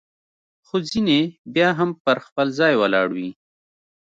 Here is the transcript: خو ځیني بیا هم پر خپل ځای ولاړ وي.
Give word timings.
خو 0.65 0.75
ځیني 0.89 1.21
بیا 1.53 1.69
هم 1.79 1.89
پر 2.03 2.17
خپل 2.25 2.47
ځای 2.59 2.73
ولاړ 2.77 3.07
وي. 3.17 3.29